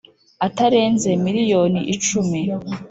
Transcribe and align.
Atarenze 0.47 1.09
miliyoni 1.25 1.81
icumi 1.93 2.39